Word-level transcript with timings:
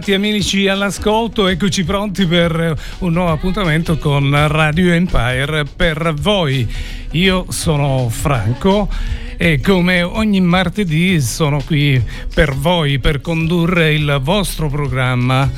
Ben 0.00 0.08
ritrovati 0.08 0.12
amici 0.14 0.66
all'ascolto, 0.66 1.46
eccoci 1.46 1.84
pronti 1.84 2.24
per 2.24 2.74
un 3.00 3.12
nuovo 3.12 3.32
appuntamento 3.32 3.98
con 3.98 4.34
Radio 4.48 4.92
Empire 4.92 5.64
per 5.64 6.14
voi. 6.14 6.66
Io 7.12 7.44
sono 7.50 8.08
Franco 8.08 8.88
e 9.36 9.60
come 9.60 10.00
ogni 10.02 10.40
martedì 10.40 11.20
sono 11.20 11.60
qui 11.62 12.02
per 12.32 12.54
voi 12.54 12.98
per 12.98 13.20
condurre 13.20 13.92
il 13.92 14.20
vostro 14.22 14.68
programma. 14.68 15.50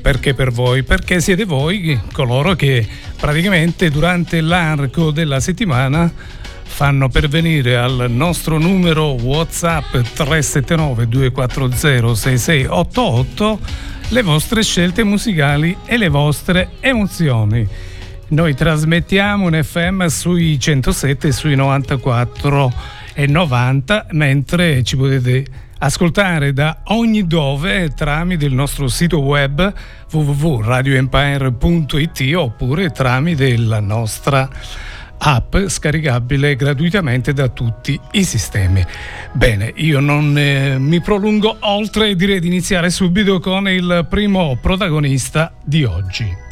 Perché 0.00 0.32
per 0.32 0.50
voi? 0.50 0.82
Perché 0.82 1.20
siete 1.20 1.44
voi 1.44 2.00
coloro 2.12 2.54
che 2.54 2.86
praticamente 3.20 3.90
durante 3.90 4.40
l'arco 4.40 5.10
della 5.10 5.40
settimana 5.40 6.10
fanno 6.78 7.08
pervenire 7.08 7.76
al 7.76 8.06
nostro 8.08 8.56
numero 8.56 9.16
WhatsApp 9.20 9.90
379 9.90 11.08
240 11.08 12.14
6688 12.14 13.58
le 14.10 14.22
vostre 14.22 14.62
scelte 14.62 15.02
musicali 15.02 15.76
e 15.84 15.96
le 15.96 16.08
vostre 16.08 16.68
emozioni. 16.78 17.66
Noi 18.28 18.54
trasmettiamo 18.54 19.46
un 19.46 19.60
FM 19.60 20.06
sui 20.06 20.56
107 20.56 21.26
e 21.26 21.32
sui 21.32 21.56
94 21.56 22.72
e 23.12 23.26
90, 23.26 24.06
mentre 24.12 24.84
ci 24.84 24.96
potete 24.96 25.44
ascoltare 25.78 26.52
da 26.52 26.82
ogni 26.84 27.26
dove 27.26 27.88
tramite 27.88 28.44
il 28.44 28.54
nostro 28.54 28.86
sito 28.86 29.18
web 29.18 29.74
www.radioempire.it 30.12 32.34
oppure 32.36 32.90
tramite 32.90 33.56
la 33.56 33.80
nostra 33.80 34.48
app 35.18 35.56
scaricabile 35.66 36.56
gratuitamente 36.56 37.32
da 37.32 37.48
tutti 37.48 37.98
i 38.12 38.24
sistemi. 38.24 38.84
Bene, 39.32 39.72
io 39.76 40.00
non 40.00 40.36
eh, 40.38 40.78
mi 40.78 41.00
prolungo 41.00 41.56
oltre 41.60 42.10
e 42.10 42.16
direi 42.16 42.40
di 42.40 42.46
iniziare 42.46 42.90
subito 42.90 43.40
con 43.40 43.68
il 43.68 44.06
primo 44.08 44.56
protagonista 44.60 45.52
di 45.64 45.84
oggi. 45.84 46.46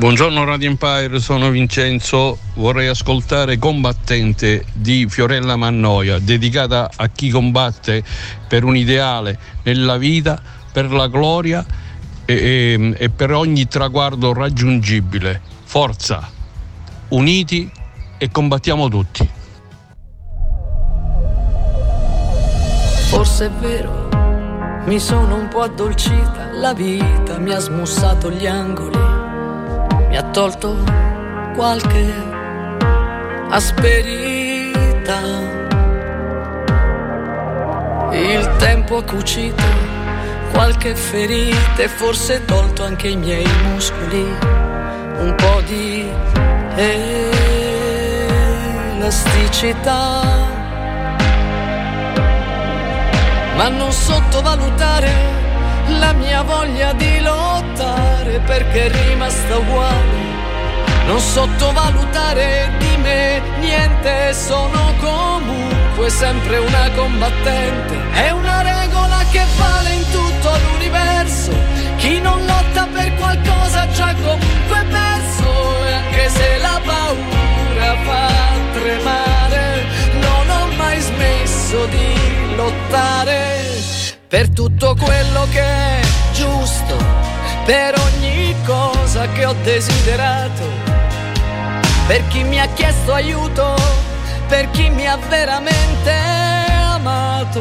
Buongiorno 0.00 0.44
Radio 0.44 0.70
Empire, 0.70 1.20
sono 1.20 1.50
Vincenzo, 1.50 2.38
vorrei 2.54 2.86
ascoltare 2.86 3.58
Combattente 3.58 4.64
di 4.72 5.06
Fiorella 5.06 5.56
Mannoia, 5.56 6.18
dedicata 6.18 6.88
a 6.96 7.08
chi 7.08 7.28
combatte 7.28 8.02
per 8.48 8.64
un 8.64 8.76
ideale 8.76 9.38
nella 9.64 9.98
vita, 9.98 10.40
per 10.72 10.90
la 10.90 11.06
gloria 11.06 11.66
e, 12.32 12.74
e, 12.78 12.94
e 12.96 13.10
per 13.10 13.32
ogni 13.32 13.66
traguardo 13.66 14.32
raggiungibile. 14.32 15.40
Forza, 15.64 16.30
uniti 17.08 17.70
e 18.18 18.30
combattiamo 18.30 18.88
tutti. 18.88 19.28
Forse 23.08 23.46
è 23.46 23.50
vero, 23.50 24.08
mi 24.86 24.98
sono 24.98 25.36
un 25.36 25.48
po' 25.48 25.62
addolcita, 25.62 26.50
la 26.54 26.72
vita 26.72 27.38
mi 27.38 27.52
ha 27.52 27.58
smussato 27.58 28.30
gli 28.30 28.46
angoli 28.46 29.20
mi 30.10 30.16
ha 30.16 30.24
tolto 30.24 30.76
qualche 31.54 32.12
asperità. 33.48 35.20
Il 38.12 38.56
tempo 38.58 38.96
ha 38.96 39.04
cucito 39.04 39.89
qualche 40.52 40.94
ferita 40.94 41.82
e 41.82 41.88
forse 41.88 42.44
tolto 42.44 42.84
anche 42.84 43.08
i 43.08 43.16
miei 43.16 43.48
muscoli 43.64 44.26
un 45.18 45.34
po' 45.36 45.60
di 45.66 46.08
elasticità. 48.96 50.22
Ma 53.56 53.68
non 53.68 53.92
sottovalutare 53.92 55.10
la 55.98 56.12
mia 56.12 56.42
voglia 56.42 56.92
di 56.94 57.20
lottare 57.20 58.40
perché 58.46 58.86
è 58.86 58.90
rimasta 59.08 59.58
uguale. 59.58 60.28
Non 61.06 61.18
sottovalutare 61.18 62.70
di 62.78 62.96
me 63.02 63.42
niente, 63.58 64.32
sono 64.32 64.94
comunque 65.00 66.08
sempre 66.08 66.58
una 66.58 66.90
combattente. 66.94 67.98
È 68.12 68.30
una 68.30 68.62
regola 68.62 69.18
che 69.30 69.44
vale 69.56 69.79
per 84.30 84.48
tutto 84.50 84.94
quello 84.94 85.44
che 85.50 85.60
è 85.60 86.00
giusto, 86.32 86.96
per 87.64 87.98
ogni 87.98 88.54
cosa 88.64 89.26
che 89.32 89.44
ho 89.44 89.54
desiderato, 89.64 90.62
per 92.06 92.24
chi 92.28 92.44
mi 92.44 92.60
ha 92.60 92.68
chiesto 92.68 93.12
aiuto, 93.12 93.74
per 94.46 94.70
chi 94.70 94.88
mi 94.88 95.04
ha 95.04 95.18
veramente 95.28 96.12
amato. 96.80 97.60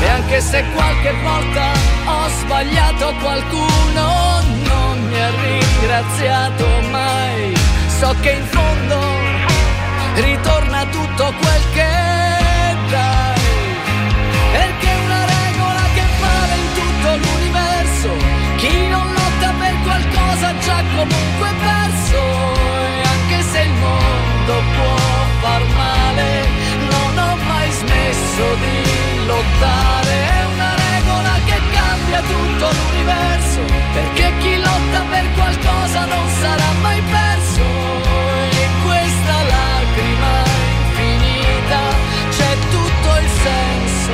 E 0.00 0.08
anche 0.08 0.40
se 0.40 0.62
qualche 0.72 1.12
volta 1.20 1.72
ho 2.04 2.28
sbagliato 2.38 3.12
qualcuno, 3.20 4.40
non 4.62 5.04
mi 5.08 5.20
ha 5.20 5.30
ringraziato 5.30 6.64
mai, 6.92 7.52
so 7.98 8.14
che 8.20 8.30
in 8.30 8.46
fondo 8.46 9.00
ritorna 10.14 10.86
tutto 10.86 11.03
già 20.64 20.82
comunque 20.96 21.48
perso. 21.60 22.20
E 22.96 23.02
anche 23.14 23.42
se 23.42 23.60
il 23.60 23.72
mondo 23.72 24.54
può 24.76 24.96
far 25.40 25.62
male, 25.76 26.30
non 26.90 27.18
ho 27.18 27.36
mai 27.36 27.70
smesso 27.70 28.44
di 28.62 29.26
lottare. 29.26 30.12
È 30.40 30.44
una 30.54 30.72
regola 30.88 31.34
che 31.44 31.58
cambia 31.78 32.20
tutto 32.20 32.66
l'universo. 32.76 33.60
Perché 33.92 34.32
chi 34.40 34.56
lotta 34.56 35.00
per 35.10 35.26
qualcosa 35.34 36.04
non 36.06 36.26
sarà 36.40 36.70
mai 36.82 37.00
perso. 37.02 37.66
E 38.62 38.64
questa 38.84 39.36
lacrima 39.54 40.34
infinita 40.80 41.80
c'è 42.36 42.52
tutto 42.74 43.08
il 43.22 43.28
senso 43.44 44.12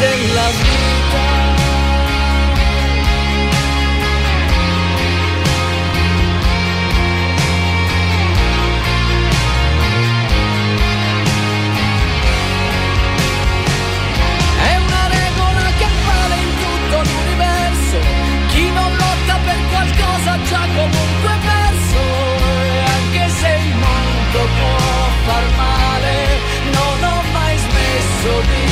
della 0.00 0.48
vita. 0.60 1.41
Comunque 20.82 21.34
perso. 21.50 22.02
E 22.64 22.78
anche 22.96 23.24
se 23.40 23.50
il 23.66 23.74
mondo 23.86 24.40
può 24.58 24.78
far 25.26 25.46
male, 25.56 26.16
non 26.78 26.96
ho 27.10 27.18
mai 27.32 27.56
smesso 27.66 28.30
di 28.50 28.64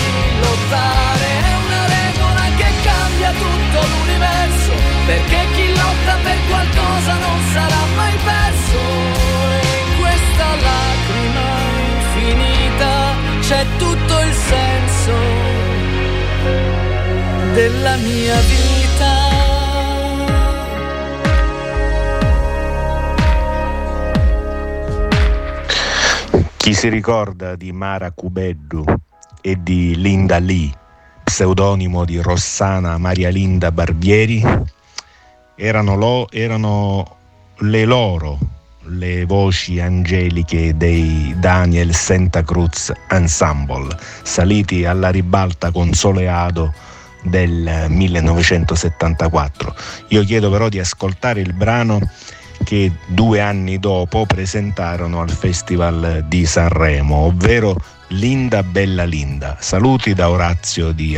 lottare. 0.42 1.28
È 1.50 1.54
una 1.66 1.82
regola 1.98 2.44
che 2.58 2.70
cambia 2.88 3.30
tutto 3.44 3.78
l'universo. 3.92 4.72
Perché 5.06 5.40
chi 5.54 5.66
lotta 5.80 6.14
per 6.26 6.38
qualcosa 6.48 7.12
non 7.26 7.38
sarà 7.52 7.82
mai 7.96 8.16
perso. 8.30 8.80
E 9.58 9.70
in 9.84 9.90
questa 10.00 10.46
lacrima 10.68 11.48
infinita 11.94 12.92
c'è 13.46 13.62
tutto 13.76 14.14
il 14.26 14.34
senso 14.50 15.14
della 17.52 17.96
mia 17.96 18.38
vita. 18.52 18.79
Chi 26.60 26.74
si 26.74 26.90
ricorda 26.90 27.56
di 27.56 27.72
Mara 27.72 28.10
Cubeddu 28.12 28.84
e 29.40 29.56
di 29.62 29.96
Linda 29.96 30.38
Lee, 30.38 30.70
pseudonimo 31.24 32.04
di 32.04 32.20
Rossana 32.20 32.98
Maria 32.98 33.30
Linda 33.30 33.72
Barbieri, 33.72 34.44
erano, 35.56 35.96
lo, 35.96 36.30
erano 36.30 37.16
le 37.60 37.84
loro 37.86 38.38
le 38.82 39.24
voci 39.24 39.80
angeliche 39.80 40.76
dei 40.76 41.34
Daniel 41.38 41.94
Santa 41.94 42.42
Cruz 42.42 42.92
Ensemble, 43.08 43.96
saliti 44.22 44.84
alla 44.84 45.08
ribalta 45.08 45.70
con 45.70 45.94
Soleado 45.94 46.74
del 47.22 47.86
1974. 47.88 49.74
Io 50.08 50.22
chiedo 50.24 50.50
però 50.50 50.68
di 50.68 50.78
ascoltare 50.78 51.40
il 51.40 51.54
brano 51.54 52.00
che 52.64 52.92
due 53.06 53.40
anni 53.40 53.78
dopo 53.78 54.26
presentarono 54.26 55.20
al 55.20 55.30
Festival 55.30 56.24
di 56.28 56.46
Sanremo, 56.46 57.16
ovvero 57.26 57.76
Linda 58.08 58.62
Bella 58.62 59.04
Linda. 59.04 59.56
Saluti 59.60 60.14
da 60.14 60.30
Orazio 60.30 60.92
di 60.92 61.16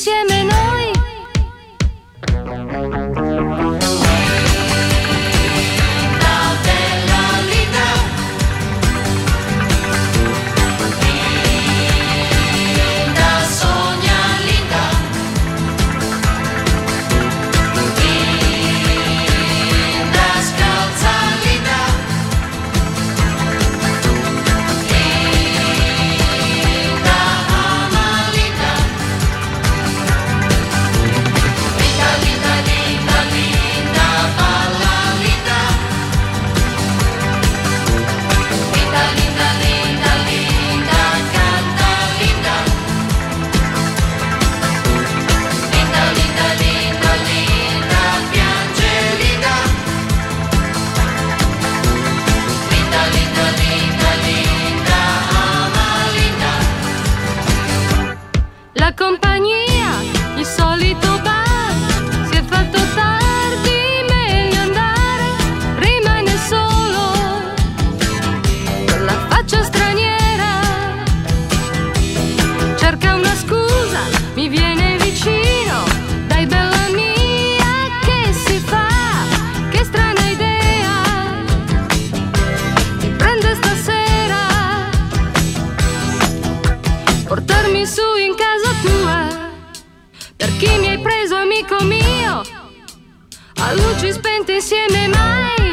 siempre 0.00 0.39
Alitterme. 87.60 87.80
E 95.66 95.69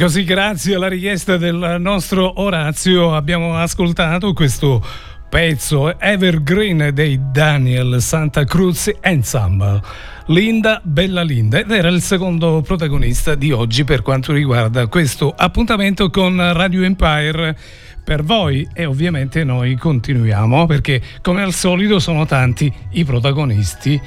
così 0.00 0.24
grazie 0.24 0.76
alla 0.76 0.88
richiesta 0.88 1.36
del 1.36 1.76
nostro 1.78 2.40
Orazio 2.40 3.14
abbiamo 3.14 3.58
ascoltato 3.58 4.32
questo 4.32 4.82
pezzo 5.28 6.00
evergreen 6.00 6.88
dei 6.94 7.20
Daniel 7.30 8.00
Santa 8.00 8.44
Cruz 8.44 8.90
Ensemble. 9.02 9.82
Linda 10.28 10.80
Bella 10.82 11.22
Linda 11.22 11.58
ed 11.58 11.70
era 11.70 11.88
il 11.88 12.00
secondo 12.00 12.62
protagonista 12.62 13.34
di 13.34 13.52
oggi 13.52 13.84
per 13.84 14.00
quanto 14.00 14.32
riguarda 14.32 14.86
questo 14.86 15.34
appuntamento 15.36 16.08
con 16.08 16.34
Radio 16.54 16.82
Empire 16.82 17.54
per 18.02 18.22
voi 18.22 18.66
e 18.72 18.86
ovviamente 18.86 19.44
noi 19.44 19.76
continuiamo 19.76 20.64
perché 20.64 21.02
come 21.20 21.42
al 21.42 21.52
solito 21.52 21.98
sono 21.98 22.24
tanti 22.24 22.72
i 22.92 23.04
protagonisti 23.04 24.00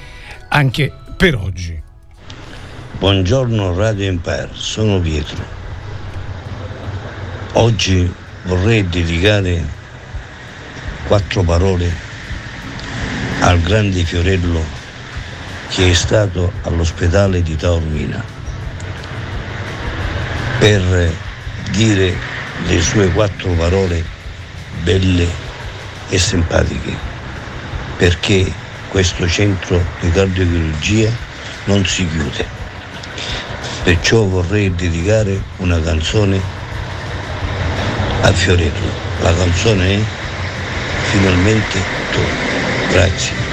anche 0.50 0.92
per 1.16 1.36
oggi. 1.36 1.80
Buongiorno 2.98 3.76
Radio 3.76 4.08
Empire, 4.08 4.50
sono 4.54 5.00
Pietro. 5.00 5.63
Oggi 7.56 8.12
vorrei 8.46 8.90
dedicare 8.90 9.64
quattro 11.06 11.44
parole 11.44 11.88
al 13.42 13.62
grande 13.62 14.04
Fiorello 14.04 14.66
che 15.70 15.92
è 15.92 15.94
stato 15.94 16.52
all'ospedale 16.64 17.44
di 17.44 17.56
Taormina 17.56 18.24
per 20.58 21.14
dire 21.70 22.16
le 22.66 22.82
sue 22.82 23.12
quattro 23.12 23.52
parole 23.52 24.04
belle 24.82 25.28
e 26.10 26.18
simpatiche 26.18 26.98
perché 27.98 28.52
questo 28.90 29.28
centro 29.28 29.80
di 30.00 30.10
cardiochirurgia 30.10 31.12
non 31.66 31.86
si 31.86 32.08
chiude. 32.10 32.48
Perciò 33.84 34.24
vorrei 34.24 34.74
dedicare 34.74 35.40
una 35.58 35.80
canzone 35.80 36.63
a 38.24 38.32
Fiorello. 38.32 38.92
La 39.22 39.34
canzone 39.34 39.96
è 39.96 40.00
Finalmente 41.12 41.80
tu. 42.12 42.20
Grazie. 42.92 43.44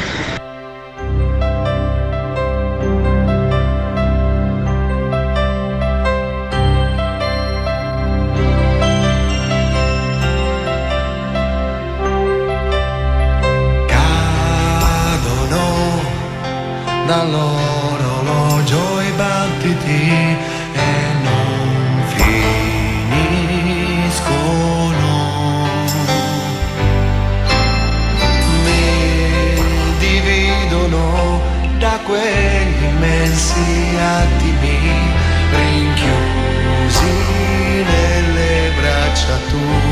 tu. 39.50 39.89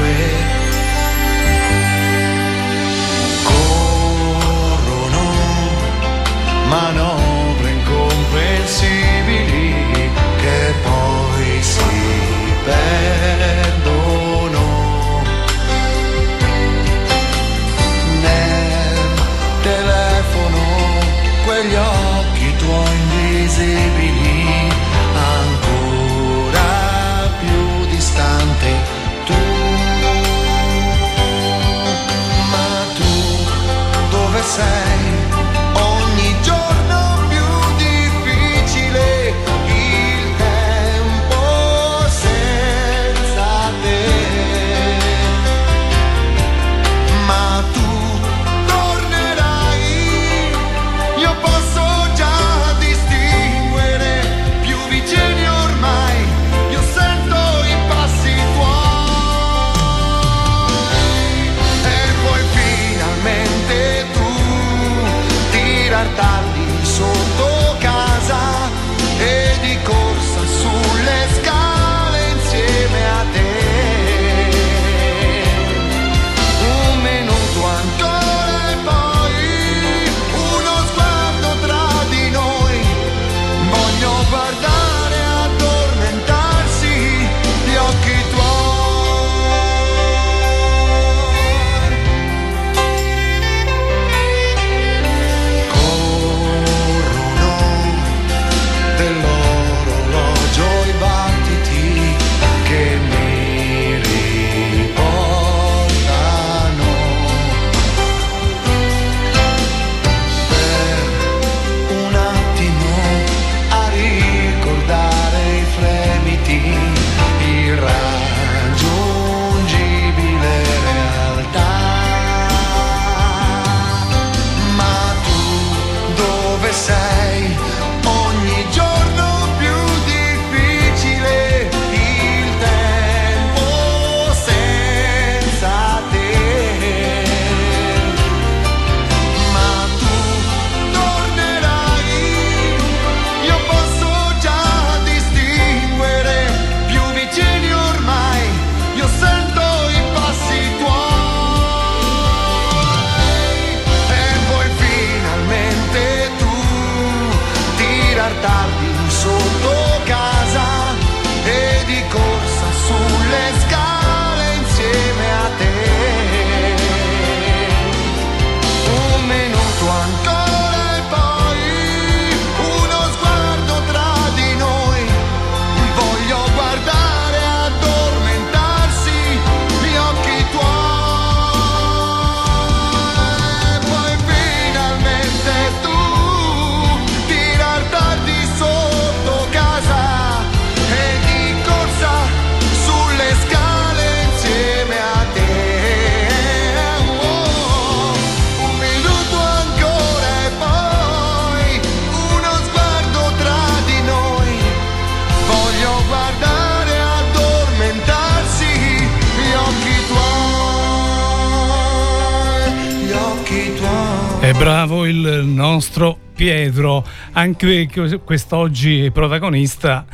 Bravo 214.58 215.06
il 215.06 215.42
nostro 215.44 216.18
Pietro, 216.34 217.04
anche 217.32 217.88
quest'oggi 218.24 219.04
è 219.04 219.10
protagonista 219.12 220.04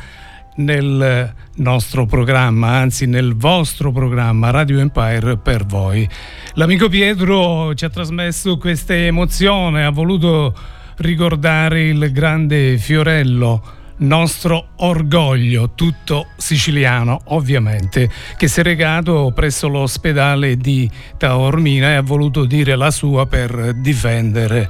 nel 0.57 1.33
nostro 1.55 2.05
programma, 2.05 2.69
anzi 2.73 3.07
nel 3.07 3.35
vostro 3.35 3.91
programma 3.91 4.51
Radio 4.51 4.79
Empire 4.79 5.37
per 5.37 5.65
voi. 5.65 6.07
L'amico 6.53 6.89
Pietro 6.89 7.73
ci 7.73 7.85
ha 7.85 7.89
trasmesso 7.89 8.57
questa 8.57 8.93
emozione, 8.93 9.83
ha 9.83 9.89
voluto 9.89 10.55
ricordare 10.97 11.87
il 11.87 12.11
grande 12.11 12.77
Fiorello 12.77 13.63
nostro 13.97 14.69
orgoglio, 14.77 15.71
tutto 15.75 16.27
siciliano 16.37 17.21
ovviamente, 17.25 18.09
che 18.37 18.47
si 18.47 18.59
è 18.59 18.63
recato 18.63 19.31
presso 19.33 19.67
l'ospedale 19.67 20.57
di 20.57 20.89
Taormina 21.17 21.89
e 21.89 21.95
ha 21.95 22.01
voluto 22.01 22.45
dire 22.45 22.75
la 22.75 22.91
sua 22.91 23.25
per 23.25 23.73
difendere 23.75 24.69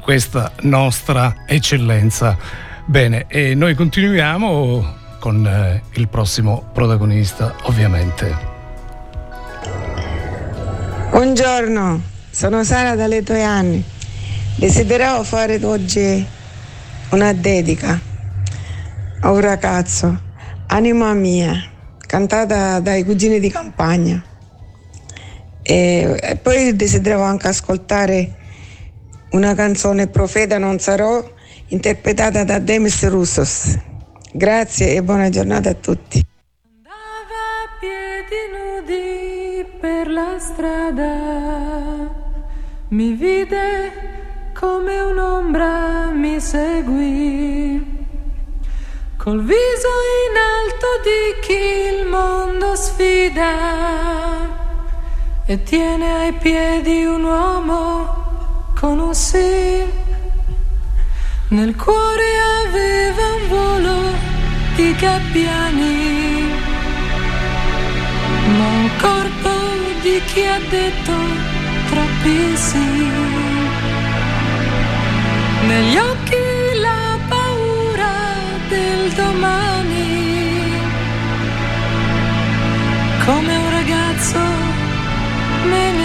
questa 0.00 0.52
nostra 0.62 1.44
eccellenza 1.46 2.64
Bene, 2.88 3.24
e 3.26 3.56
noi 3.56 3.74
continuiamo 3.74 4.94
con 5.18 5.44
eh, 5.44 5.82
il 5.94 6.06
prossimo 6.06 6.68
protagonista, 6.72 7.52
ovviamente. 7.62 8.32
Buongiorno, 11.10 12.00
sono 12.30 12.62
Sara 12.62 12.94
dalle 12.94 13.24
tuoi 13.24 13.42
anni. 13.42 13.82
Desideravo 14.54 15.24
fare 15.24 15.58
oggi 15.64 16.24
una 17.10 17.32
dedica 17.32 18.00
a 19.26 19.32
un 19.32 19.40
ragazzo, 19.40 20.20
Anima 20.68 21.12
mia, 21.12 21.52
cantata 21.98 22.78
dai 22.78 23.02
cugini 23.02 23.40
di 23.40 23.50
campagna. 23.50 24.22
E, 25.62 26.16
e 26.20 26.36
poi 26.36 26.76
desideravo 26.76 27.24
anche 27.24 27.48
ascoltare 27.48 28.36
una 29.30 29.52
canzone 29.54 30.06
Profeta 30.06 30.58
non 30.58 30.78
sarò, 30.78 31.28
interpretata 31.68 32.44
da 32.44 32.60
Demis 32.60 33.04
Roussos. 33.08 33.76
Grazie 34.32 34.94
e 34.94 35.02
buona 35.02 35.28
giornata 35.28 35.70
a 35.70 35.74
tutti. 35.74 36.24
Andava 36.72 36.94
a 37.64 37.78
piedi 37.80 38.42
nudi 38.54 39.66
per 39.80 40.08
la 40.08 40.38
strada, 40.38 42.14
mi 42.90 43.12
vide 43.14 43.92
come 44.54 45.00
un'ombra 45.00 46.12
mi 46.12 46.38
seguì. 46.38 47.95
Col 49.26 49.42
viso 49.42 49.92
in 50.28 50.36
alto 50.38 50.86
di 51.02 51.40
chi 51.44 51.64
il 51.98 52.06
mondo 52.06 52.76
sfida 52.76 53.54
e 55.44 55.62
tiene 55.64 56.20
ai 56.20 56.32
piedi 56.34 57.04
un 57.04 57.24
uomo 57.24 58.70
con 58.78 59.00
un 59.00 59.12
sì. 59.12 59.84
Nel 61.48 61.74
cuore 61.74 62.38
aveva 62.68 63.22
un 63.40 63.48
volo 63.48 64.12
di 64.76 64.94
gabbiani, 64.94 66.48
ma 68.56 68.64
un 68.64 68.90
corpo 69.00 69.50
di 70.02 70.22
chi 70.26 70.46
ha 70.46 70.60
detto 70.70 71.12
troppi 71.88 72.56
sì. 72.56 73.10
Negli 75.66 75.96
occhi 75.96 76.45
del 79.06 79.12
domani. 79.12 80.74
Come 83.24 83.56
un 83.56 83.70
ragazzo 83.70 84.38
me 85.68 85.95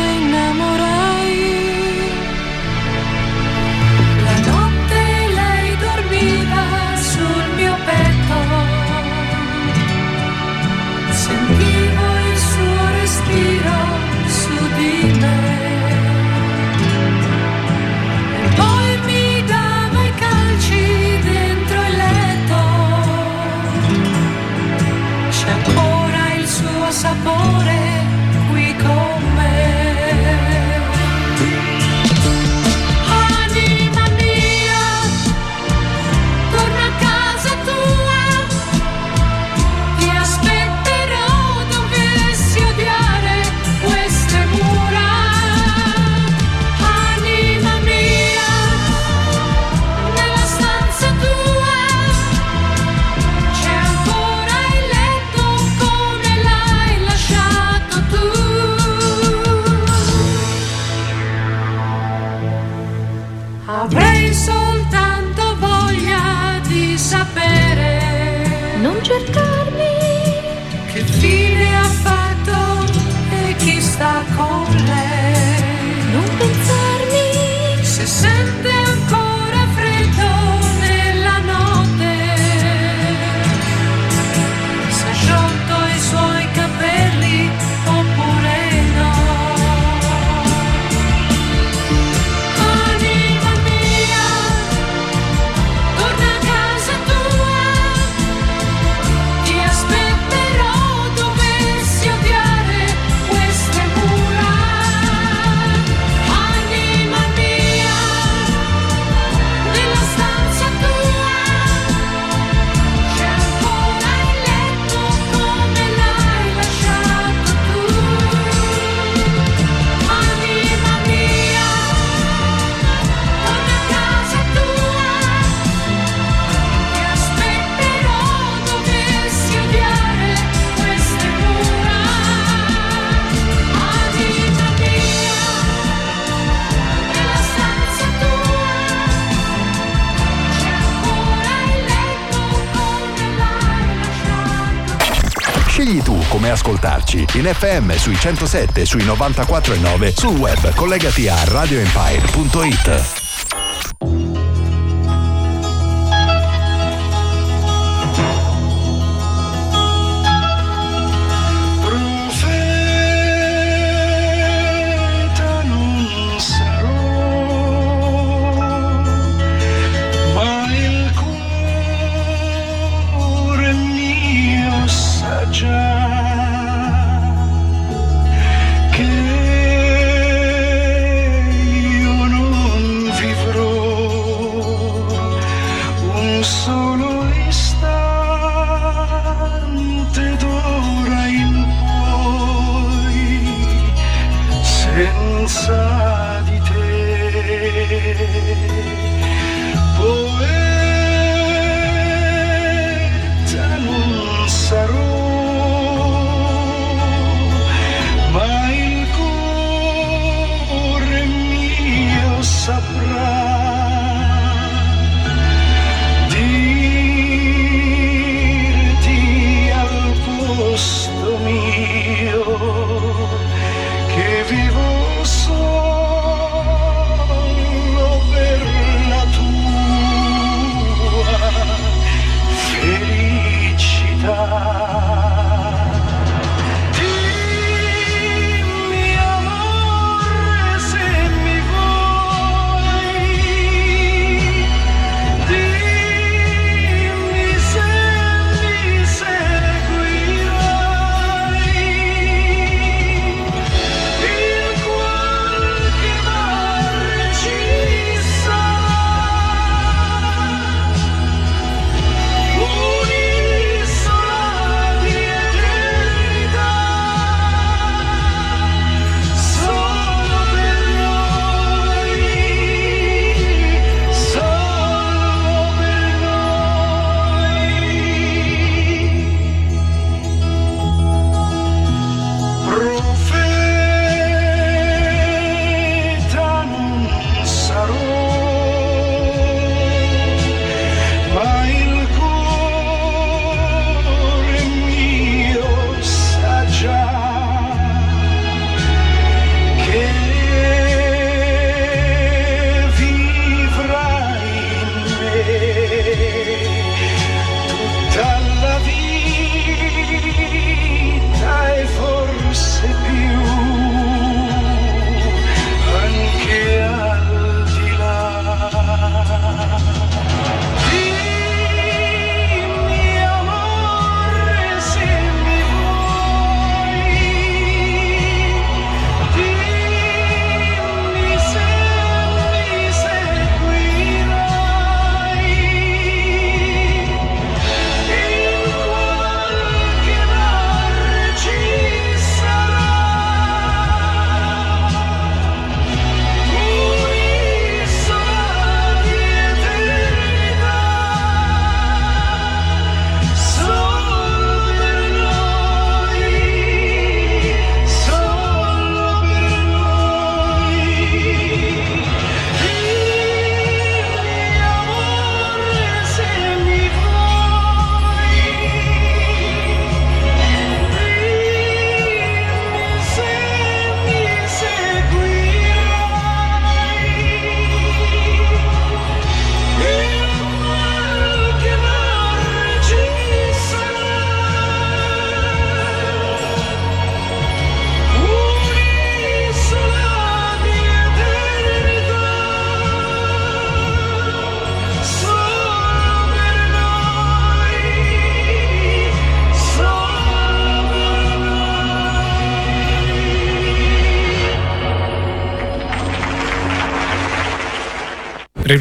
ascoltarci 146.52 147.26
in 147.34 147.46
FM 147.46 147.96
sui 147.96 148.16
107 148.16 148.86
sui 148.86 149.04
94 149.04 149.74
e 149.74 149.78
9 149.78 150.14
sul 150.16 150.38
web 150.38 150.74
collegati 150.76 151.28
a 151.28 151.44
radioempire.it. 151.46 153.21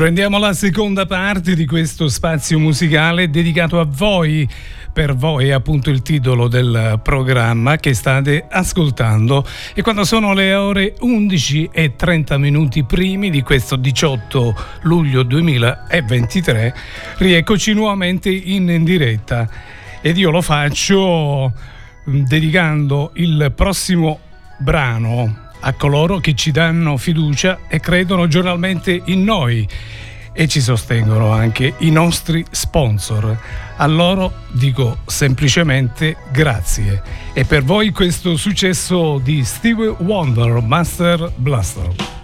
Riprendiamo 0.00 0.38
la 0.38 0.54
seconda 0.54 1.04
parte 1.04 1.54
di 1.54 1.66
questo 1.66 2.08
spazio 2.08 2.58
musicale 2.58 3.28
dedicato 3.28 3.78
a 3.78 3.84
voi. 3.86 4.48
Per 4.94 5.14
voi 5.14 5.48
è 5.48 5.50
appunto 5.50 5.90
il 5.90 6.00
titolo 6.00 6.48
del 6.48 6.98
programma 7.02 7.76
che 7.76 7.92
state 7.92 8.46
ascoltando. 8.48 9.46
E 9.74 9.82
quando 9.82 10.04
sono 10.04 10.32
le 10.32 10.54
ore 10.54 10.94
11 11.00 11.68
e 11.70 11.96
30 11.96 12.38
minuti 12.38 12.82
primi 12.82 13.28
di 13.28 13.42
questo 13.42 13.76
18 13.76 14.54
luglio 14.84 15.22
2023 15.22 16.74
rieccoci 17.18 17.74
nuovamente 17.74 18.30
in 18.30 18.82
diretta. 18.82 19.46
Ed 20.00 20.16
io 20.16 20.30
lo 20.30 20.40
faccio 20.40 21.52
mm, 22.08 22.22
dedicando 22.22 23.10
il 23.16 23.52
prossimo 23.54 24.18
brano 24.60 25.49
a 25.60 25.72
coloro 25.74 26.18
che 26.18 26.34
ci 26.34 26.50
danno 26.50 26.96
fiducia 26.96 27.60
e 27.68 27.80
credono 27.80 28.26
giornalmente 28.26 29.02
in 29.06 29.24
noi 29.24 29.68
e 30.32 30.48
ci 30.48 30.60
sostengono 30.60 31.32
anche 31.32 31.74
i 31.78 31.90
nostri 31.90 32.44
sponsor. 32.50 33.38
A 33.76 33.86
loro 33.86 34.32
dico 34.52 34.98
semplicemente 35.06 36.16
grazie. 36.30 37.02
E 37.32 37.44
per 37.44 37.62
voi 37.62 37.90
questo 37.90 38.36
successo 38.36 39.18
di 39.18 39.44
Steve 39.44 39.88
Wonder, 39.98 40.60
Master 40.62 41.32
Blaster. 41.34 42.19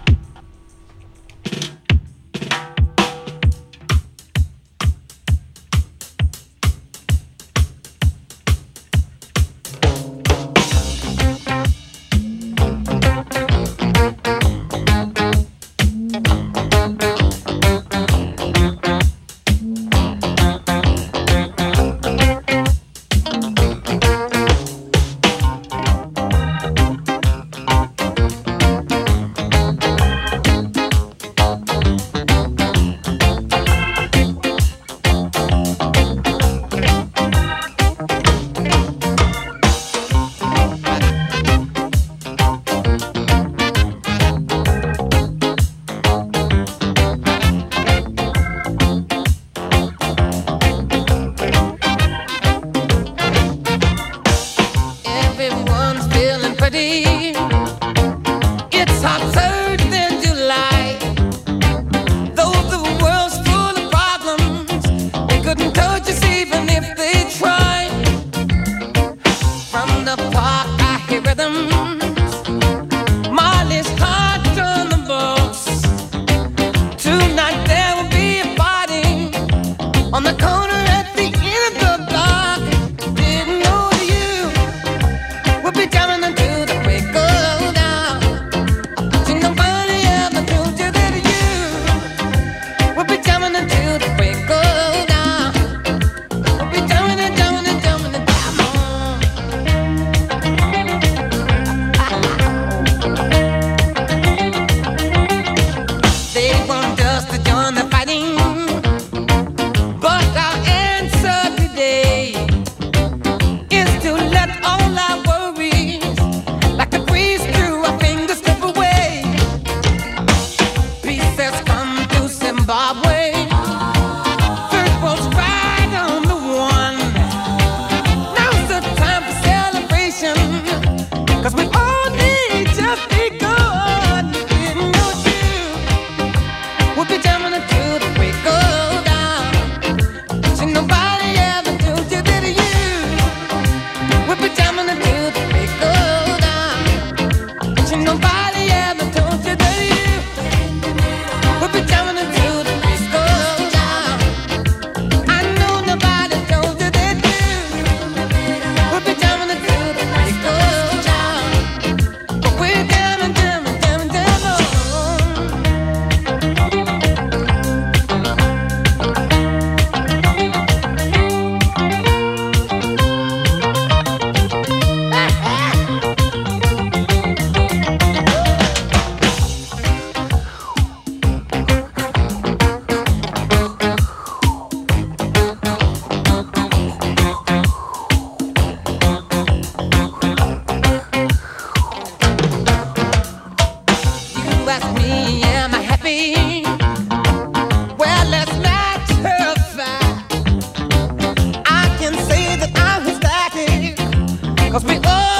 Cause 204.69 204.83
we 204.83 204.97
all 204.97 205.36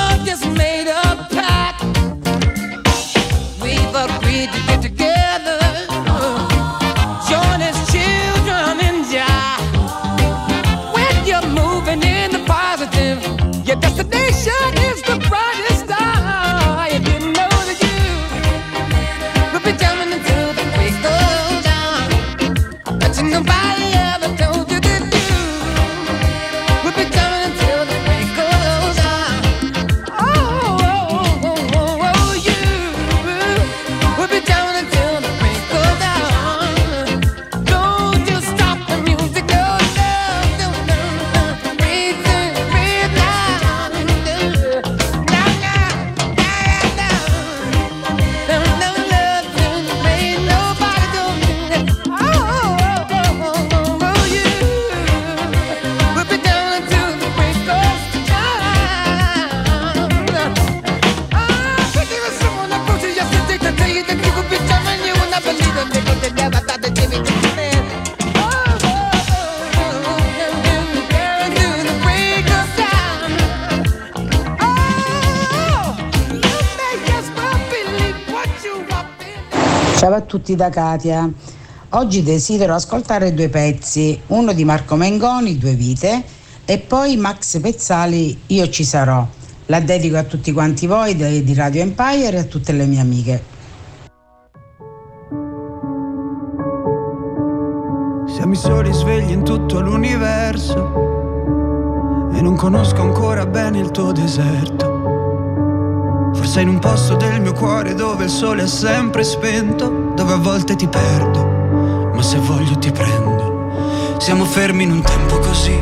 tutti 80.38 80.56
da 80.56 80.69
Katia. 80.69 81.28
Oggi 81.91 82.21
desidero 82.21 82.76
ascoltare 82.76 83.34
due 83.34 83.50
pezzi, 83.50 84.19
uno 84.28 84.54
di 84.54 84.63
Marco 84.65 84.95
Mengoni, 84.95 85.58
Due 85.58 85.73
vite, 85.73 86.23
e 86.63 86.78
poi 86.78 87.17
Max 87.17 87.60
Pezzali, 87.60 88.39
Io 88.47 88.69
ci 88.69 88.84
sarò. 88.84 89.26
La 89.65 89.80
dedico 89.80 90.17
a 90.17 90.23
tutti 90.23 90.52
quanti 90.52 90.86
voi 90.86 91.15
di 91.15 91.54
Radio 91.56 91.82
Empire 91.82 92.38
e 92.38 92.39
a 92.39 92.43
tutte 92.43 92.71
le 92.71 92.86
mie 92.86 93.00
amiche. 93.00 93.43
Siamo 98.28 98.54
i 98.54 98.58
soli 98.58 98.93
svegli 98.93 99.32
in 99.32 99.43
tutto 99.43 99.80
l'universo 99.82 100.76
e 102.32 102.41
non 102.41 102.56
conosco 102.56 103.02
ancora 103.02 103.45
bene 103.47 103.80
il 103.80 103.89
tuo 103.89 104.12
deserto. 104.12 104.96
Forse 106.58 106.70
in 106.72 106.76
un 106.76 106.82
posto 106.82 107.15
del 107.17 107.39
mio 107.39 107.54
cuore 107.54 107.93
dove 107.93 108.24
il 108.24 108.32
sole 108.32 108.63
è 108.63 108.67
sempre 108.67 109.24
spento, 109.24 110.12
dove 110.15 110.34
a 110.34 110.38
volte 110.38 110.76
ti 110.76 110.88
perdo, 110.88 111.46
ma 112.15 112.22
se 112.24 112.39
voglio 112.39 112.76
ti 112.80 112.91
prendo. 112.91 114.15
Siamo 114.17 114.43
fermi 114.43 114.82
in 114.82 114.91
un 114.91 115.02
tempo 115.04 115.38
così 115.38 115.80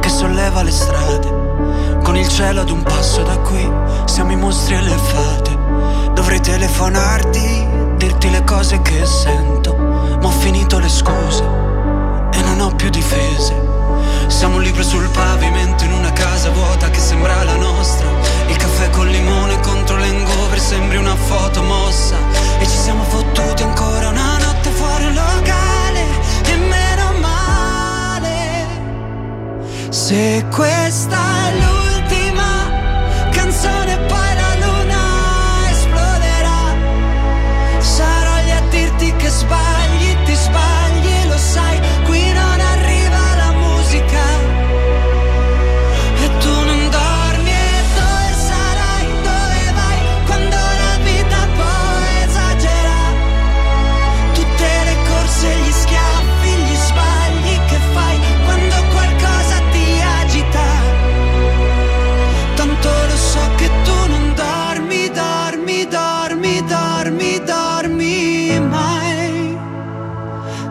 che 0.00 0.08
solleva 0.10 0.62
le 0.62 0.70
strade, 0.70 2.00
con 2.02 2.14
il 2.14 2.28
cielo 2.28 2.60
ad 2.60 2.68
un 2.68 2.82
passo 2.82 3.22
da 3.22 3.38
qui, 3.38 3.72
siamo 4.04 4.32
i 4.32 4.36
mostri 4.36 4.74
e 4.74 4.82
le 4.82 4.98
fate. 4.98 5.58
Dovrei 6.12 6.40
telefonarti, 6.40 7.66
dirti 7.96 8.30
le 8.30 8.44
cose 8.44 8.82
che 8.82 9.06
sento, 9.06 9.74
ma 9.76 10.26
ho 10.26 10.30
finito 10.30 10.78
le 10.78 10.90
scuse 10.90 11.42
e 12.32 12.42
non 12.42 12.60
ho 12.60 12.74
più 12.74 12.90
difese. 12.90 13.54
Siamo 14.26 14.56
un 14.56 14.62
libro 14.62 14.82
sul 14.82 15.08
pavimento 15.08 15.84
in 15.84 15.92
una 15.92 16.12
casa 16.12 16.50
vuota 16.50 16.90
che 16.90 17.00
sembra 17.00 17.42
la 17.44 17.56
nostra. 17.56 18.17
Il 18.48 18.56
caffè 18.56 18.90
col 18.90 19.08
limone 19.08 19.60
contro 19.60 19.96
l'engover 19.96 20.58
sembri 20.58 20.96
una 20.96 21.16
foto 21.16 21.62
mossa. 21.62 22.16
E 22.58 22.66
ci 22.66 22.76
siamo 22.76 23.04
fottuti 23.04 23.62
ancora 23.62 24.08
una 24.08 24.38
notte 24.38 24.70
fuori 24.70 25.04
un 25.04 25.14
locale. 25.14 26.04
E 26.44 26.56
meno 26.56 27.12
male. 27.20 28.66
Se 29.90 30.44
questa 30.50 31.18
è 31.46 31.52
l'ultima 31.52 31.77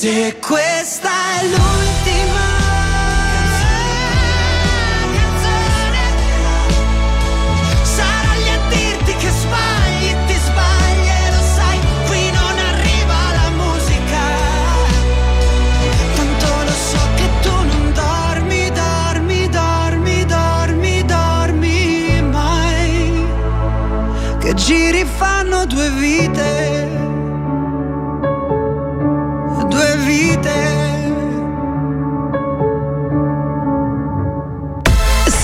Se 0.00 0.34
questa 0.40 1.10
è 1.10 1.44
l'ultima 1.44 2.48
canzone, 5.12 6.04
sarò 7.82 8.32
lì 8.38 8.48
a 8.48 8.58
dirti 8.70 9.12
che 9.16 9.28
sbagli, 9.28 10.14
ti 10.26 10.36
sbagli 10.46 11.06
e 11.06 11.30
lo 11.36 11.42
sai, 11.54 11.78
qui 12.06 12.30
non 12.30 12.58
arriva 12.70 13.18
la 13.40 13.50
musica. 13.62 14.24
Tanto 16.14 16.48
lo 16.64 16.72
so 16.72 17.02
che 17.16 17.28
tu 17.42 17.52
non 17.52 17.92
dormi, 17.92 18.70
dormi, 18.72 19.48
dormi, 19.50 20.24
dormi, 20.24 21.04
dormi 21.04 22.22
mai. 22.22 23.26
Che 24.38 24.54
giri 24.54 25.04
fanno 25.04 25.66
due 25.66 25.90
vite 25.90 26.19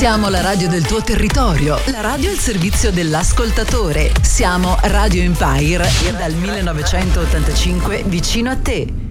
Siamo 0.07 0.29
la 0.29 0.41
radio 0.41 0.69
del 0.69 0.87
tuo 0.87 1.03
territorio, 1.03 1.81
la 1.87 2.01
radio 2.01 2.31
al 2.31 2.39
servizio 2.39 2.93
dell'ascoltatore. 2.93 4.13
Siamo 4.23 4.77
Radio 4.83 5.21
Empire 5.21 5.85
dal 6.17 6.33
1985 6.33 8.05
vicino 8.07 8.51
a 8.51 8.57
te. 8.57 9.06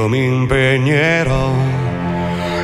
Io 0.00 0.08
mi 0.08 0.24
impegnerò. 0.24 1.52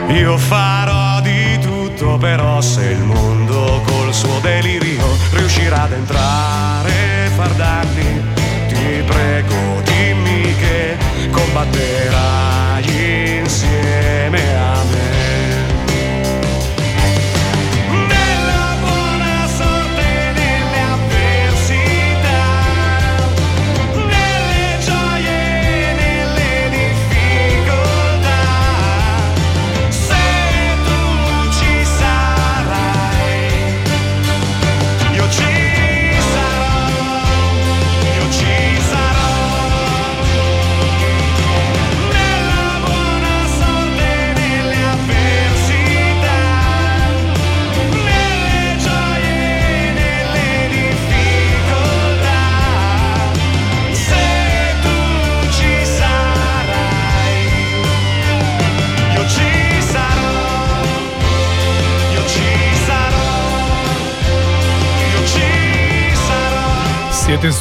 Io 0.09 0.39
farò 0.39 1.21
di 1.21 1.59
tutto, 1.59 2.17
però 2.17 2.63
se 2.63 2.85
il 2.85 3.03
mondo 3.03 3.36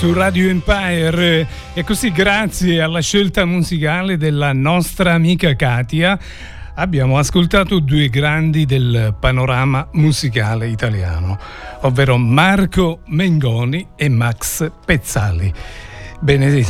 su 0.05 0.13
Radio 0.13 0.49
Empire 0.49 1.47
e 1.73 1.83
così 1.83 2.11
grazie 2.11 2.79
alla 2.79 2.99
scelta 2.99 3.43
musicale 3.43 4.17
della 4.17 4.53
nostra 4.53 5.13
amica 5.13 5.55
Katia 5.55 6.19
abbiamo 6.75 7.17
ascoltato 7.17 7.79
due 7.79 8.09
grandi 8.09 8.67
del 8.67 9.15
panorama 9.19 9.87
musicale 9.93 10.67
italiano, 10.67 11.39
ovvero 11.81 12.17
Marco 12.17 12.99
Mengoni 13.07 13.87
e 13.95 14.07
Max 14.09 14.69
Pezzali. 14.85 15.51
Bene, 16.19 16.63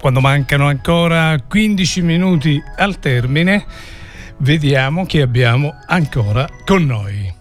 quando 0.00 0.18
mancano 0.18 0.66
ancora 0.66 1.36
15 1.46 2.02
minuti 2.02 2.60
al 2.76 2.98
termine, 2.98 3.64
vediamo 4.38 5.06
chi 5.06 5.20
abbiamo 5.20 5.72
ancora 5.86 6.44
con 6.64 6.84
noi. 6.86 7.39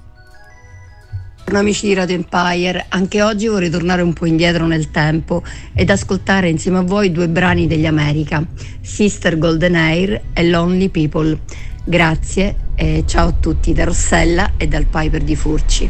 Buongiorno 1.50 1.74
amici 1.74 1.88
di 1.88 1.96
Radio 1.96 2.16
Empire, 2.16 2.86
anche 2.90 3.24
oggi 3.24 3.48
vorrei 3.48 3.72
tornare 3.72 4.04
un 4.04 4.14
po' 4.14 4.28
indietro 4.28 4.68
nel 4.68 4.92
tempo 4.92 5.42
ed 5.74 5.90
ascoltare 5.90 6.48
insieme 6.48 6.78
a 6.78 6.82
voi 6.84 7.12
due 7.12 7.28
brani 7.28 7.66
degli 7.66 7.88
America, 7.88 8.46
Sister 8.82 9.36
Golden 9.40 9.74
Air 9.74 10.22
e 10.32 10.48
Lonely 10.48 10.90
People. 10.90 11.40
Grazie 11.84 12.56
e 12.76 13.04
ciao 13.08 13.30
a 13.30 13.32
tutti 13.32 13.74
da 13.74 13.86
Rossella 13.86 14.52
e 14.58 14.68
dal 14.68 14.86
Piper 14.86 15.24
di 15.24 15.36
Furci. 15.36 15.90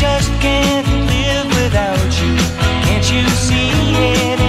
just 0.00 0.30
can't 0.40 0.86
live 1.10 1.46
without 1.62 2.10
you. 2.22 2.34
Can't 2.86 3.12
you 3.12 3.28
see 3.28 3.68
it? 3.68 4.39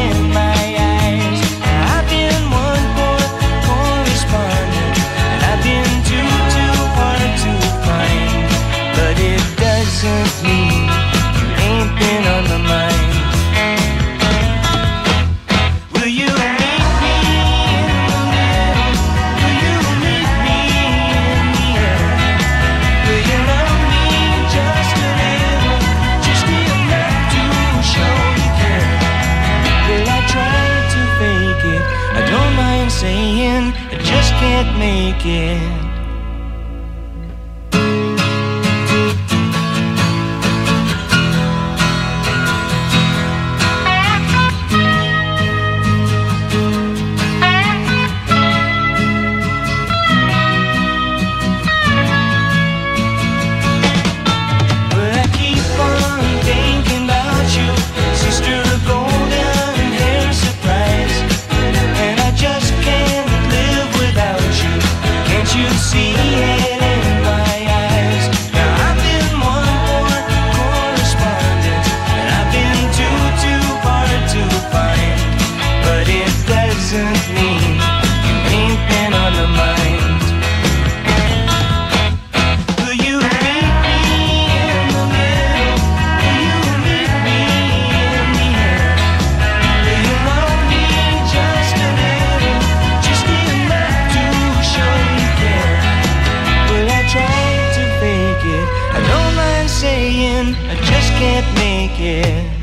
I 100.69 100.75
just 100.75 101.11
can't 101.13 101.47
make 101.55 101.99
it. 101.99 102.60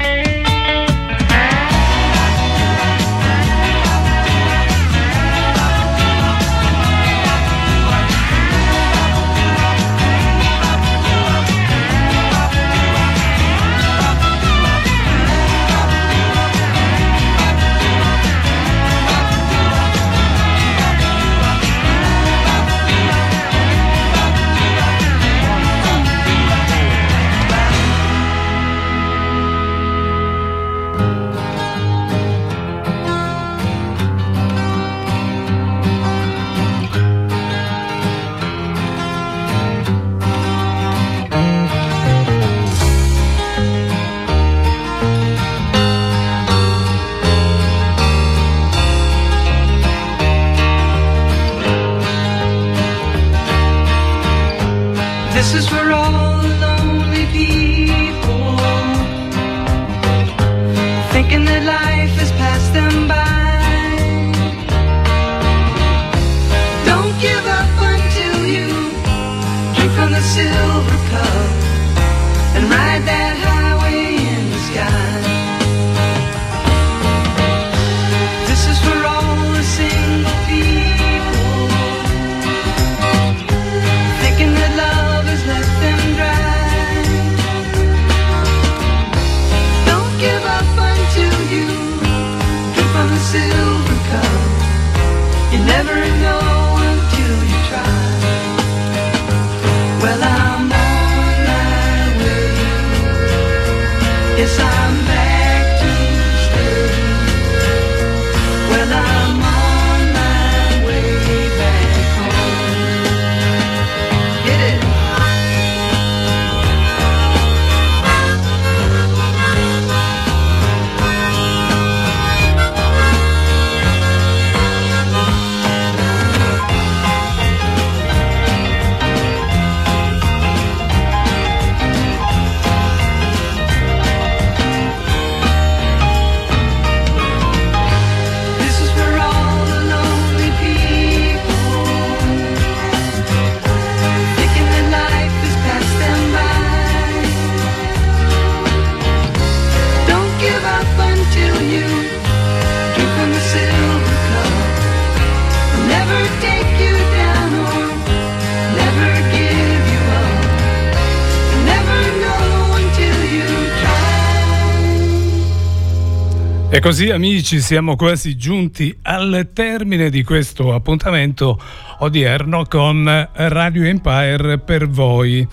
E 166.79 166.81
così 166.81 167.11
amici 167.11 167.59
siamo 167.59 167.97
quasi 167.97 168.37
giunti 168.37 168.97
al 169.03 169.51
termine 169.53 170.11
di 170.11 170.22
questo 170.22 170.72
appuntamento 170.72 171.61
odierno 171.99 172.66
con 172.66 173.29
Radio 173.33 173.83
Empire 173.83 174.61
per 174.61 174.89
voi. 174.89 175.45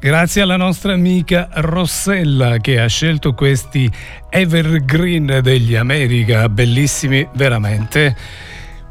Grazie 0.00 0.40
alla 0.40 0.56
nostra 0.56 0.94
amica 0.94 1.50
Rossella 1.52 2.56
che 2.60 2.80
ha 2.80 2.86
scelto 2.86 3.34
questi 3.34 3.90
evergreen 4.30 5.40
degli 5.42 5.74
America, 5.74 6.48
bellissimi 6.48 7.28
veramente. 7.34 8.16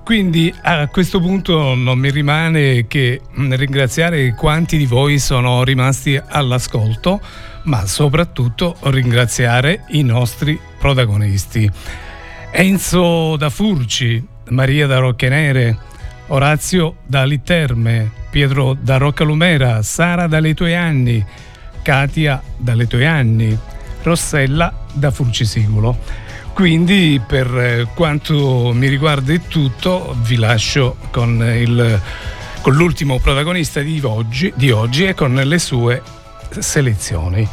Quindi 0.03 0.53
a 0.61 0.87
questo 0.89 1.19
punto 1.19 1.73
non 1.73 1.97
mi 1.97 2.11
rimane 2.11 2.85
che 2.85 3.19
mm, 3.35 3.53
ringraziare 3.53 4.35
quanti 4.35 4.77
di 4.77 4.85
voi 4.85 5.17
sono 5.17 5.63
rimasti 5.63 6.21
all'ascolto, 6.23 7.19
ma 7.63 7.87
soprattutto 7.87 8.77
ringraziare 8.81 9.85
i 9.89 10.03
nostri 10.03 10.51
amici 10.51 10.68
protagonisti. 10.79 11.69
Enzo 12.51 13.35
da 13.35 13.49
Furci, 13.49 14.25
Maria 14.49 14.87
da 14.87 14.97
Roccanere, 14.97 15.77
Orazio 16.27 16.97
da 17.05 17.23
Litterme, 17.25 18.11
Pietro 18.29 18.75
da 18.79 18.97
Rocca 18.97 19.23
Lumera, 19.23 19.81
Sara 19.83 20.27
dalle 20.27 20.53
tue 20.53 20.75
anni, 20.75 21.23
Katia 21.81 22.41
dalle 22.57 22.87
tue 22.87 23.05
anni, 23.05 23.57
Rossella 24.03 24.85
da 24.93 25.11
Furcisicolo. 25.11 25.97
Quindi 26.53 27.21
per 27.25 27.57
eh, 27.57 27.87
quanto 27.93 28.71
mi 28.73 28.87
riguarda 28.87 29.33
è 29.33 29.41
tutto, 29.47 30.15
vi 30.23 30.35
lascio 30.35 30.97
con, 31.09 31.41
il, 31.55 32.01
con 32.61 32.73
l'ultimo 32.73 33.17
protagonista 33.19 33.79
di 33.81 33.99
oggi, 34.03 34.51
di 34.55 34.69
oggi 34.69 35.05
e 35.05 35.13
con 35.13 35.33
le 35.33 35.59
sue 35.59 36.01
selezioni. 36.57 37.47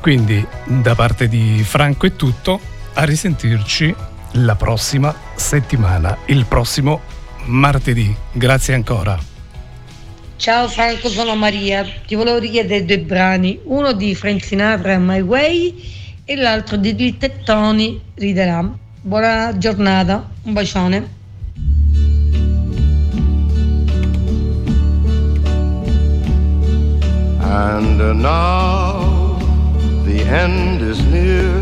Quindi 0.00 0.46
da 0.64 0.94
parte 0.94 1.28
di 1.28 1.62
Franco 1.64 2.06
è 2.06 2.14
tutto, 2.14 2.60
a 2.94 3.04
risentirci 3.04 3.94
la 4.32 4.54
prossima 4.54 5.14
settimana, 5.34 6.16
il 6.26 6.46
prossimo 6.46 7.00
martedì. 7.44 8.14
Grazie 8.32 8.74
ancora. 8.74 9.18
Ciao 10.36 10.68
Franco, 10.68 11.08
sono 11.08 11.36
Maria. 11.36 11.84
Ti 12.06 12.14
volevo 12.14 12.38
richiedere 12.38 12.84
due 12.84 12.98
brani, 12.98 13.60
uno 13.64 13.92
di 13.92 14.14
Frank 14.14 14.42
Sinatra 14.42 14.98
My 14.98 15.20
Way 15.20 15.90
e 16.24 16.36
l'altro 16.36 16.76
di 16.76 16.94
Dritt 16.94 17.22
e 17.22 17.42
Tony 17.44 18.00
Riderà. 18.14 18.68
Buona 19.00 19.56
giornata, 19.56 20.30
un 20.42 20.52
bacione. 20.52 21.20
And 27.40 28.00
now 28.20 29.38
the 30.04 30.24
end 30.26 30.80
is 30.80 30.98
near, 31.04 31.61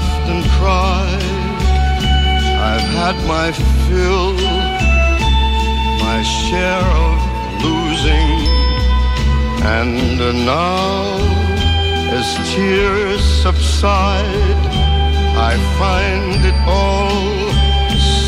laughed 0.00 0.28
and 0.30 0.44
cried, 0.56 1.22
I've 2.70 2.88
had 3.00 3.16
my 3.26 3.52
fill, 3.86 4.34
my 6.04 6.22
share 6.22 6.88
of 7.08 7.18
losing, 7.64 8.30
and 9.62 10.18
now 10.46 11.18
as 12.18 12.26
tears 12.54 13.22
subside, 13.42 14.62
I 15.36 15.54
find 15.78 16.44
it 16.44 16.58
all 16.66 17.50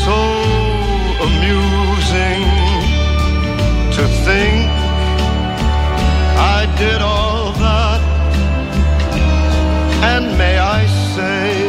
so 0.03 0.21
amusing 1.27 2.43
to 3.95 4.03
think 4.25 4.69
I 6.57 6.65
did 6.77 7.01
all 7.01 7.51
that, 7.53 8.01
and 10.11 10.37
may 10.37 10.57
I 10.57 10.85
say, 11.15 11.62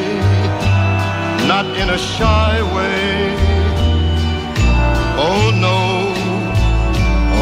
in 1.81 1.91
a 1.91 1.99
shy 1.99 2.63
way. 2.75 3.35
Oh 5.27 5.45
no, 5.67 5.81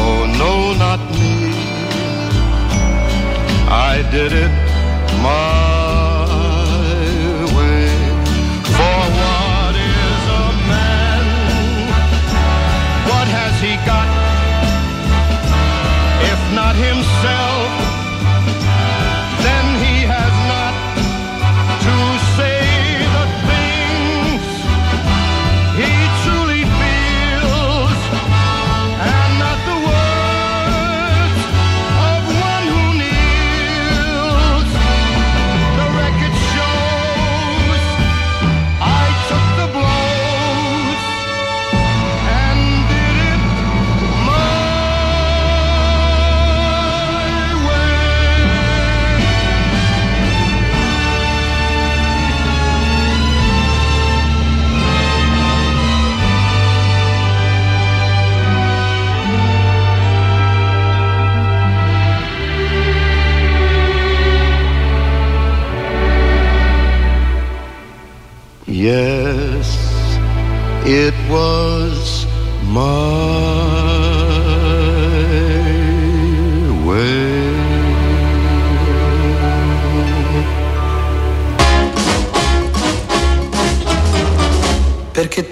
oh 0.01 0.21
no, 0.41 0.73
not 0.83 0.99
me. 1.19 1.53
I 3.69 4.07
did 4.11 4.31
it 4.33 4.51
my 5.21 5.72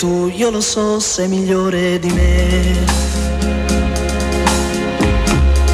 tu, 0.01 0.31
io 0.33 0.49
lo 0.49 0.61
so, 0.61 0.99
sei 0.99 1.27
migliore 1.27 1.99
di 1.99 2.09
me. 2.09 2.75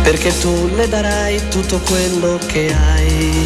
Perché 0.03 0.37
tu 0.39 0.69
le 0.75 0.89
darai 0.89 1.47
tutto 1.47 1.79
quello 1.79 2.37
che 2.45 2.75
hai. 2.75 3.45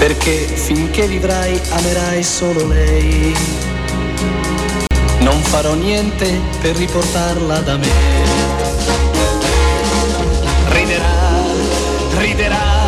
Perché 0.00 0.48
finché 0.48 1.06
vivrai 1.06 1.60
amerai 1.70 2.24
solo 2.24 2.66
lei. 2.66 3.32
Non 5.20 5.40
farò 5.42 5.74
niente 5.74 6.40
per 6.60 6.74
riportarla 6.74 7.60
da 7.60 7.76
me. 7.76 7.88
Riderà, 10.70 11.44
riderà. 12.18 12.85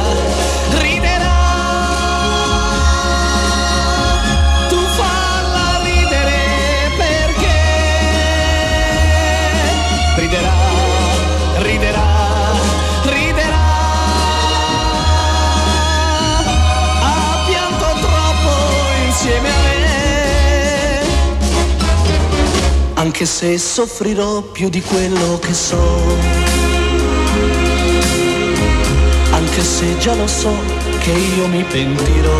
Anche 23.08 23.24
se 23.24 23.56
soffrirò 23.56 24.42
più 24.42 24.68
di 24.68 24.82
quello 24.82 25.38
che 25.38 25.54
so. 25.54 25.80
Anche 29.30 29.62
se 29.62 29.96
già 29.96 30.14
lo 30.14 30.26
so 30.26 30.54
che 30.98 31.10
io 31.12 31.46
mi 31.48 31.62
pentirò. 31.62 32.36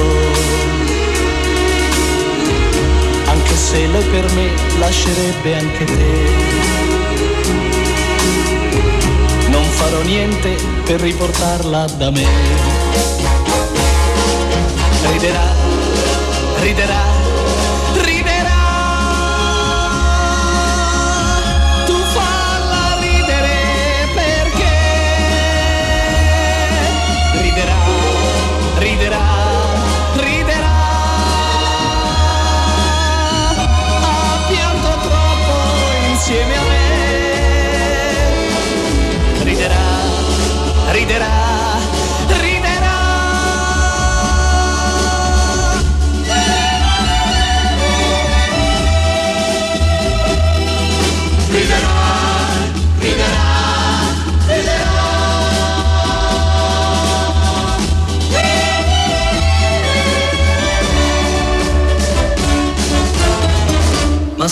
Anche 3.24 3.56
se 3.56 3.86
lei 3.86 4.04
per 4.10 4.30
me 4.32 4.50
lascerebbe 4.78 5.54
anche 5.56 5.84
te. 5.86 6.28
Non 9.48 9.64
farò 9.64 10.02
niente 10.02 10.54
per 10.84 11.00
riportarla 11.00 11.86
da 11.96 12.10
me. 12.10 12.26
Riderà, 15.12 15.54
riderà, 16.60 17.17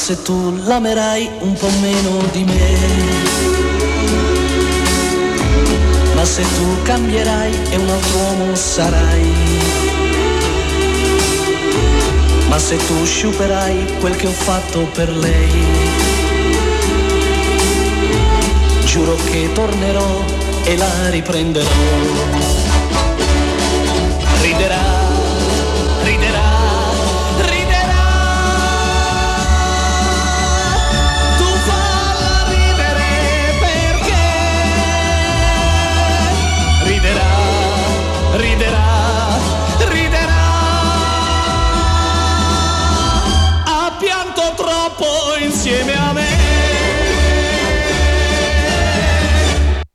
se 0.06 0.22
tu 0.22 0.52
l'amerai 0.68 1.28
un 1.40 1.52
po' 1.54 1.68
meno 1.80 2.22
di 2.30 2.44
me, 2.44 2.78
ma 6.14 6.24
se 6.24 6.42
tu 6.42 6.82
cambierai 6.84 7.52
e 7.70 7.76
un 7.76 7.88
altro 7.88 8.18
uomo 8.18 8.54
sarai, 8.54 9.32
ma 12.48 12.56
se 12.56 12.76
tu 12.86 13.04
sciuperai 13.04 13.96
quel 13.98 14.14
che 14.14 14.28
ho 14.28 14.36
fatto 14.48 14.86
per 14.94 15.10
lei, 15.10 15.50
giuro 18.84 19.16
che 19.24 19.50
tornerò 19.54 20.24
e 20.62 20.76
la 20.76 21.08
riprenderò. 21.10 22.65